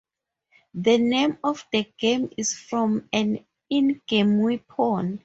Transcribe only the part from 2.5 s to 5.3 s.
from an in-game weapon.